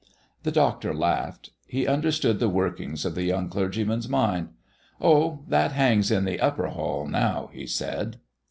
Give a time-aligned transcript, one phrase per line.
[0.41, 1.51] The doctor laughed.
[1.67, 4.49] He understood the workings of the young clergyman's mind.
[4.99, 8.17] "Oh, that hangs in the upper hall now," he said.